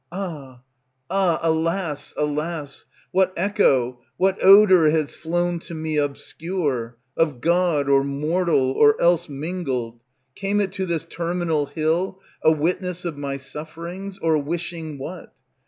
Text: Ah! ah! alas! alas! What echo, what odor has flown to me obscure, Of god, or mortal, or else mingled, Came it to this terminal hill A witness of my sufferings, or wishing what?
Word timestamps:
Ah! 0.11 0.63
ah! 1.11 1.37
alas! 1.43 2.11
alas! 2.17 2.87
What 3.11 3.31
echo, 3.37 3.99
what 4.17 4.43
odor 4.43 4.89
has 4.89 5.15
flown 5.15 5.59
to 5.59 5.75
me 5.75 5.97
obscure, 5.97 6.97
Of 7.15 7.39
god, 7.39 7.87
or 7.87 8.03
mortal, 8.03 8.71
or 8.71 8.99
else 8.99 9.29
mingled, 9.29 9.99
Came 10.33 10.59
it 10.59 10.71
to 10.73 10.87
this 10.87 11.05
terminal 11.05 11.67
hill 11.67 12.19
A 12.41 12.51
witness 12.51 13.05
of 13.05 13.15
my 13.19 13.37
sufferings, 13.37 14.17
or 14.17 14.39
wishing 14.39 14.97
what? 14.97 15.35